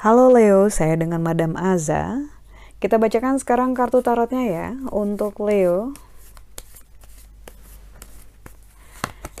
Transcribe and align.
Halo 0.00 0.32
Leo, 0.32 0.72
saya 0.72 0.96
dengan 0.96 1.20
Madam 1.20 1.60
Aza. 1.60 2.24
Kita 2.80 2.96
bacakan 2.96 3.36
sekarang 3.36 3.76
kartu 3.76 4.00
tarotnya 4.00 4.48
ya 4.48 4.68
untuk 4.88 5.36
Leo. 5.44 5.92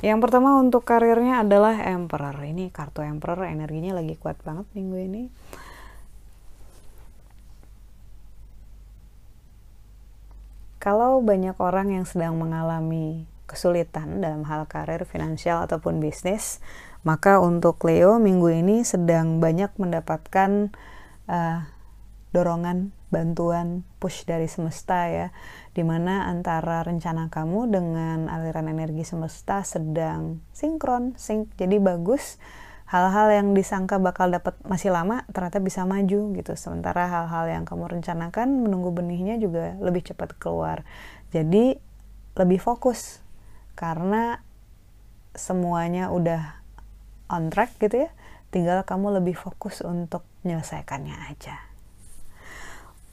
Yang 0.00 0.18
pertama 0.24 0.56
untuk 0.56 0.84
karirnya 0.84 1.44
adalah 1.44 1.76
Emperor. 1.84 2.36
Ini 2.44 2.72
kartu 2.72 3.04
Emperor 3.04 3.44
energinya 3.44 3.96
lagi 3.96 4.16
kuat 4.16 4.40
banget 4.40 4.64
minggu 4.76 4.96
ini. 5.00 5.22
Kalau 10.80 11.20
banyak 11.20 11.60
orang 11.60 11.92
yang 11.92 12.08
sedang 12.08 12.40
mengalami 12.40 13.28
kesulitan 13.44 14.24
dalam 14.24 14.48
hal 14.48 14.64
karir, 14.64 15.04
finansial 15.04 15.68
ataupun 15.68 16.00
bisnis, 16.00 16.64
maka 17.04 17.36
untuk 17.36 17.76
Leo 17.84 18.16
minggu 18.16 18.48
ini 18.48 18.80
sedang 18.80 19.44
banyak 19.44 19.76
mendapatkan 19.76 20.72
uh, 21.28 21.68
dorongan, 22.32 22.94
bantuan, 23.10 23.82
push 23.98 24.22
dari 24.24 24.46
semesta 24.46 25.10
ya, 25.10 25.34
di 25.74 25.82
mana 25.82 26.30
antara 26.30 26.86
rencana 26.86 27.28
kamu 27.28 27.68
dengan 27.68 28.18
aliran 28.30 28.70
energi 28.70 29.02
semesta 29.02 29.66
sedang 29.66 30.40
sinkron, 30.54 31.18
sync, 31.18 31.52
jadi 31.58 31.76
bagus. 31.76 32.40
Hal-hal 32.90 33.30
yang 33.30 33.54
disangka 33.54 34.02
bakal 34.02 34.34
dapat 34.34 34.58
masih 34.66 34.90
lama 34.90 35.22
ternyata 35.30 35.62
bisa 35.62 35.86
maju 35.86 36.34
gitu. 36.34 36.52
Sementara 36.58 37.06
hal-hal 37.06 37.46
yang 37.46 37.62
kamu 37.62 37.86
rencanakan 37.86 38.66
menunggu 38.66 38.90
benihnya 38.90 39.38
juga 39.38 39.78
lebih 39.78 40.10
cepat 40.10 40.34
keluar. 40.34 40.82
Jadi 41.30 41.78
lebih 42.34 42.58
fokus 42.58 43.22
karena 43.78 44.42
semuanya 45.34 46.10
udah 46.10 46.58
on 47.30 47.48
track 47.48 47.78
gitu 47.78 48.06
ya 48.06 48.10
tinggal 48.50 48.82
kamu 48.82 49.22
lebih 49.22 49.38
fokus 49.38 49.80
untuk 49.80 50.26
menyelesaikannya 50.42 51.16
aja 51.30 51.56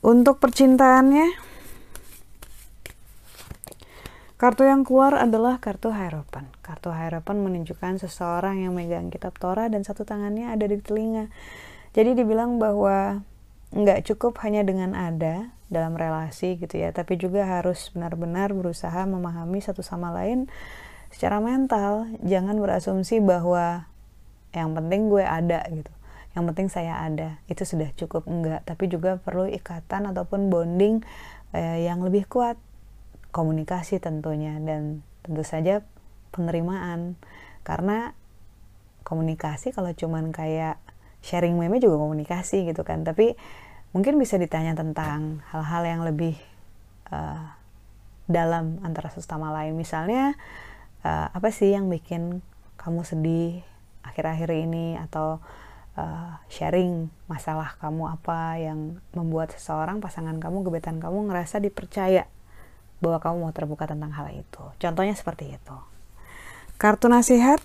untuk 0.02 0.42
percintaannya 0.42 1.38
kartu 4.38 4.70
yang 4.70 4.86
keluar 4.86 5.18
adalah 5.18 5.58
kartu 5.58 5.90
Hierophant 5.90 6.46
kartu 6.62 6.94
Hierophant 6.94 7.42
menunjukkan 7.42 7.98
seseorang 8.02 8.62
yang 8.62 8.78
megang 8.78 9.10
kitab 9.10 9.34
Torah 9.42 9.66
dan 9.66 9.82
satu 9.82 10.06
tangannya 10.06 10.54
ada 10.54 10.70
di 10.70 10.78
telinga. 10.78 11.34
Jadi 11.98 12.14
dibilang 12.14 12.62
bahwa 12.62 13.26
nggak 13.74 14.06
cukup 14.14 14.38
hanya 14.46 14.62
dengan 14.62 14.94
ada 14.94 15.50
dalam 15.68 16.00
relasi 16.00 16.56
gitu 16.56 16.80
ya 16.80 16.96
tapi 16.96 17.20
juga 17.20 17.44
harus 17.44 17.92
benar-benar 17.92 18.56
berusaha 18.56 19.04
memahami 19.04 19.60
satu 19.60 19.82
sama 19.82 20.14
lain 20.14 20.46
secara 21.10 21.42
mental. 21.42 22.06
Jangan 22.22 22.62
berasumsi 22.62 23.18
bahwa 23.20 23.90
yang 24.54 24.78
penting 24.78 25.10
gue 25.10 25.26
ada 25.26 25.66
gitu 25.74 25.92
yang 26.38 26.46
penting 26.54 26.70
saya 26.70 27.02
ada. 27.02 27.42
Itu 27.50 27.66
sudah 27.66 27.90
cukup 27.98 28.30
enggak. 28.30 28.62
Tapi 28.70 28.86
juga 28.86 29.18
perlu 29.18 29.50
ikatan 29.50 30.06
ataupun 30.14 30.54
bonding 30.54 31.02
eh, 31.58 31.90
yang 31.90 32.06
lebih 32.06 32.30
kuat 32.30 32.62
komunikasi 33.38 34.02
tentunya 34.02 34.58
dan 34.58 35.06
tentu 35.22 35.46
saja 35.46 35.86
penerimaan. 36.34 37.14
Karena 37.62 38.18
komunikasi 39.06 39.70
kalau 39.70 39.94
cuman 39.94 40.34
kayak 40.34 40.82
sharing 41.22 41.54
meme 41.54 41.78
juga 41.78 42.02
komunikasi 42.02 42.66
gitu 42.66 42.82
kan. 42.82 43.06
Tapi 43.06 43.38
mungkin 43.94 44.18
bisa 44.18 44.42
ditanya 44.42 44.74
tentang 44.74 45.46
hal-hal 45.54 45.84
yang 45.86 46.02
lebih 46.02 46.34
uh, 47.14 47.54
dalam 48.26 48.82
antara 48.82 49.14
sesama 49.14 49.54
lain. 49.54 49.78
Misalnya 49.78 50.34
uh, 51.06 51.30
apa 51.30 51.54
sih 51.54 51.70
yang 51.78 51.94
bikin 51.94 52.42
kamu 52.82 53.06
sedih 53.06 53.62
akhir-akhir 54.02 54.50
ini? 54.50 54.98
Atau 54.98 55.38
uh, 55.98 56.32
sharing 56.48 57.14
masalah 57.28 57.76
kamu 57.78 58.18
apa 58.18 58.58
yang 58.58 58.98
membuat 59.14 59.52
seseorang 59.54 60.00
pasangan 60.00 60.38
kamu 60.42 60.66
gebetan 60.66 60.98
kamu 61.04 61.30
ngerasa 61.30 61.60
dipercaya 61.60 62.30
bahwa 63.00 63.22
kamu 63.22 63.36
mau 63.48 63.54
terbuka 63.54 63.86
tentang 63.86 64.14
hal 64.14 64.34
itu. 64.34 64.64
Contohnya 64.82 65.14
seperti 65.14 65.54
itu. 65.54 65.78
Kartu 66.78 67.10
nasihat 67.10 67.62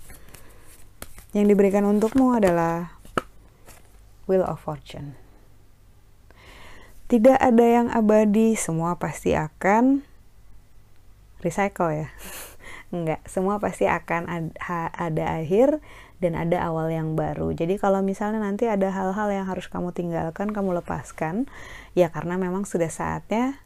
yang 1.32 1.48
diberikan 1.48 1.84
untukmu 1.88 2.36
adalah 2.36 2.96
Wheel 4.28 4.44
of 4.44 4.60
Fortune. 4.60 5.16
Tidak 7.08 7.36
ada 7.36 7.66
yang 7.68 7.92
abadi 7.92 8.56
semua 8.56 8.96
pasti 8.96 9.36
akan 9.36 10.00
recycle 11.44 11.92
ya. 11.92 12.08
Enggak 12.94 13.20
semua 13.24 13.56
pasti 13.60 13.88
akan 13.88 14.52
ada, 14.60 15.24
akhir 15.40 15.80
dan 16.20 16.38
ada 16.38 16.64
awal 16.64 16.88
yang 16.88 17.16
baru. 17.18 17.52
Jadi 17.52 17.76
kalau 17.76 18.00
misalnya 18.00 18.40
nanti 18.40 18.68
ada 18.68 18.88
hal-hal 18.92 19.28
yang 19.32 19.44
harus 19.48 19.66
kamu 19.68 19.90
tinggalkan, 19.92 20.52
kamu 20.54 20.80
lepaskan, 20.80 21.50
ya 21.98 22.08
karena 22.12 22.38
memang 22.38 22.62
sudah 22.68 22.88
saatnya, 22.88 23.60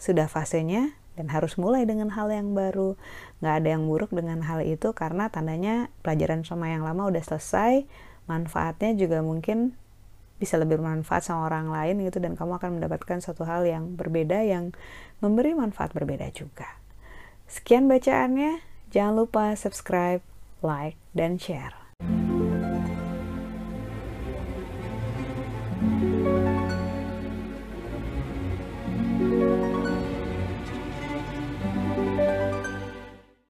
sudah 0.00 0.26
fasenya, 0.26 0.96
dan 1.20 1.28
harus 1.28 1.60
mulai 1.60 1.84
dengan 1.84 2.08
hal 2.16 2.32
yang 2.32 2.56
baru. 2.56 2.96
Nggak 3.44 3.54
ada 3.60 3.68
yang 3.76 3.84
buruk 3.84 4.10
dengan 4.16 4.40
hal 4.40 4.64
itu 4.64 4.96
karena 4.96 5.28
tandanya 5.28 5.92
pelajaran 6.00 6.48
sama 6.48 6.72
yang 6.72 6.80
lama 6.80 7.12
udah 7.12 7.20
selesai, 7.20 7.84
manfaatnya 8.24 8.96
juga 8.96 9.20
mungkin 9.20 9.76
bisa 10.40 10.56
lebih 10.56 10.80
bermanfaat 10.80 11.28
sama 11.28 11.52
orang 11.52 11.68
lain 11.68 12.00
gitu 12.08 12.16
dan 12.16 12.32
kamu 12.32 12.56
akan 12.56 12.80
mendapatkan 12.80 13.20
satu 13.20 13.44
hal 13.44 13.68
yang 13.68 13.92
berbeda 14.00 14.40
yang 14.40 14.72
memberi 15.20 15.52
manfaat 15.52 15.92
berbeda 15.92 16.32
juga. 16.32 16.80
Sekian 17.44 17.84
bacaannya, 17.84 18.64
jangan 18.88 19.20
lupa 19.20 19.52
subscribe, 19.52 20.24
like, 20.64 20.96
dan 21.12 21.36
share. 21.36 21.76